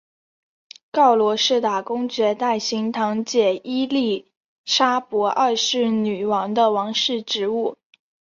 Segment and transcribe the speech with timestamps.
[0.91, 4.31] 告罗士打公爵代行堂姐伊利
[4.65, 7.77] 莎伯二世女王的王室职务。